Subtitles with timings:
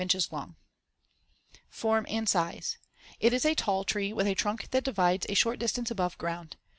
[0.01, 0.15] 38.
[0.15, 0.57] English Elm in Winter.]
[1.69, 2.79] Form and size:
[3.19, 6.57] It is a tall tree with a trunk that divides a short distance above ground.